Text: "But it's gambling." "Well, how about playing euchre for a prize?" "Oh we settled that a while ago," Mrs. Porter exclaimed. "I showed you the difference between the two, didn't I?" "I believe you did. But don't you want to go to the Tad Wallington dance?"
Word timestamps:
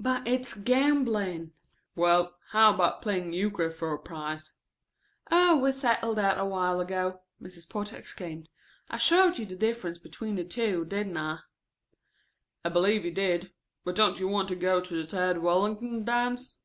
"But 0.00 0.26
it's 0.26 0.54
gambling." 0.54 1.52
"Well, 1.94 2.36
how 2.48 2.74
about 2.74 3.00
playing 3.00 3.32
euchre 3.32 3.70
for 3.70 3.92
a 3.92 3.98
prize?" 4.00 4.54
"Oh 5.30 5.56
we 5.58 5.70
settled 5.70 6.18
that 6.18 6.36
a 6.36 6.44
while 6.44 6.80
ago," 6.80 7.20
Mrs. 7.40 7.70
Porter 7.70 7.96
exclaimed. 7.96 8.48
"I 8.90 8.96
showed 8.96 9.38
you 9.38 9.46
the 9.46 9.54
difference 9.54 9.98
between 10.00 10.34
the 10.34 10.42
two, 10.42 10.84
didn't 10.84 11.16
I?" 11.16 11.38
"I 12.64 12.70
believe 12.70 13.04
you 13.04 13.12
did. 13.12 13.52
But 13.84 13.94
don't 13.94 14.18
you 14.18 14.26
want 14.26 14.48
to 14.48 14.56
go 14.56 14.80
to 14.80 14.94
the 15.00 15.06
Tad 15.06 15.38
Wallington 15.38 16.02
dance?" 16.04 16.60